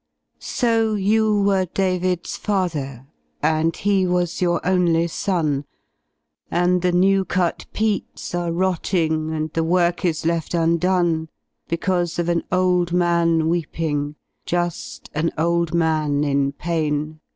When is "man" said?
12.93-13.47, 15.71-16.23